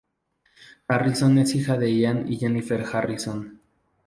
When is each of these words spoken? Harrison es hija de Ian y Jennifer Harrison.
Harrison 0.87 1.37
es 1.37 1.53
hija 1.53 1.77
de 1.77 1.95
Ian 1.95 2.25
y 2.27 2.37
Jennifer 2.37 2.83
Harrison. 2.91 3.59